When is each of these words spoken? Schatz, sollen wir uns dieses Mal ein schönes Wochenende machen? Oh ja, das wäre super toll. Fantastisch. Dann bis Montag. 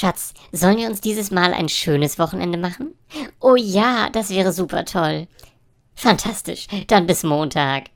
Schatz, 0.00 0.32
sollen 0.50 0.78
wir 0.78 0.88
uns 0.88 1.02
dieses 1.02 1.30
Mal 1.30 1.52
ein 1.52 1.68
schönes 1.68 2.18
Wochenende 2.18 2.56
machen? 2.56 2.94
Oh 3.38 3.54
ja, 3.54 4.08
das 4.08 4.30
wäre 4.30 4.50
super 4.50 4.86
toll. 4.86 5.28
Fantastisch. 5.94 6.68
Dann 6.86 7.06
bis 7.06 7.22
Montag. 7.22 7.90